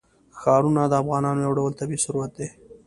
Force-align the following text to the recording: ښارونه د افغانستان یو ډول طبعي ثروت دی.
ښارونه 0.39 0.81
د 0.87 0.93
افغانستان 1.01 1.37
یو 1.45 1.51
ډول 1.57 1.71
طبعي 1.79 1.97
ثروت 2.03 2.31
دی. 2.39 2.47